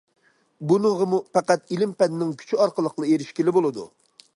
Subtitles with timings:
[0.71, 3.91] بۇنىڭغىمۇ پەقەت ئىلىم- پەننىڭ كۈچى ئارقىلىقلا ئېرىشكىلى بولىدۇ.